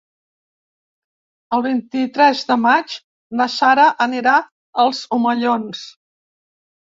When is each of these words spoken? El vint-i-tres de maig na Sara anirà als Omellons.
El 1.57 1.63
vint-i-tres 1.65 2.39
de 2.51 2.55
maig 2.63 2.95
na 3.41 3.47
Sara 3.57 3.85
anirà 4.07 4.33
als 4.85 5.03
Omellons. 5.19 5.85